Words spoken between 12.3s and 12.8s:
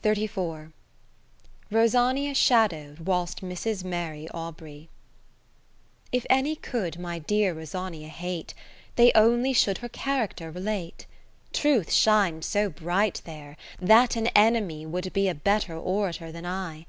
so